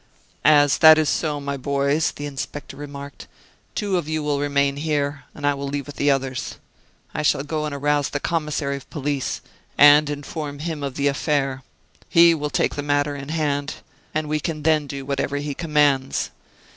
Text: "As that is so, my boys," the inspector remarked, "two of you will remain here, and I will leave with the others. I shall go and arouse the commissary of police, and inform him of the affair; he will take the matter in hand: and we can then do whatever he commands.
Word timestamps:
"As 0.43 0.79
that 0.79 0.97
is 0.97 1.09
so, 1.09 1.39
my 1.39 1.57
boys," 1.57 2.09
the 2.11 2.25
inspector 2.25 2.75
remarked, 2.75 3.27
"two 3.75 3.97
of 3.99 4.07
you 4.09 4.23
will 4.23 4.39
remain 4.39 4.77
here, 4.77 5.25
and 5.35 5.45
I 5.45 5.53
will 5.53 5.67
leave 5.67 5.85
with 5.85 5.97
the 5.97 6.09
others. 6.09 6.57
I 7.13 7.21
shall 7.21 7.43
go 7.43 7.65
and 7.67 7.75
arouse 7.75 8.09
the 8.09 8.19
commissary 8.19 8.77
of 8.77 8.89
police, 8.89 9.41
and 9.77 10.09
inform 10.09 10.57
him 10.57 10.81
of 10.81 10.95
the 10.95 11.05
affair; 11.05 11.61
he 12.09 12.33
will 12.33 12.49
take 12.49 12.73
the 12.73 12.81
matter 12.81 13.15
in 13.15 13.29
hand: 13.29 13.75
and 14.11 14.27
we 14.27 14.39
can 14.39 14.63
then 14.63 14.87
do 14.87 15.05
whatever 15.05 15.37
he 15.37 15.53
commands. 15.53 16.31